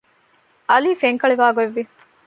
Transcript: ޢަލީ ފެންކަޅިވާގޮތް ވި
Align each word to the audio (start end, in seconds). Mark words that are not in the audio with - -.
ޢަލީ 0.69 0.91
ފެންކަޅިވާގޮތް 1.01 1.67
ވި 1.75 1.83